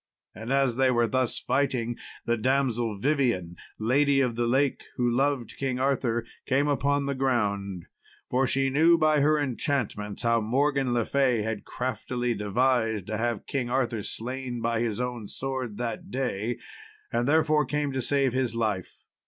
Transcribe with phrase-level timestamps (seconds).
[0.33, 1.95] And as they were thus fighting,
[2.25, 7.85] the damsel Vivien, lady of the lake, who loved King Arthur, came upon the ground,
[8.27, 13.45] for she knew by her enchantments how Morgan le Fay had craftily devised to have
[13.45, 16.57] King Arthur slain by his own sword that day,
[17.13, 19.03] and therefore came to save his life.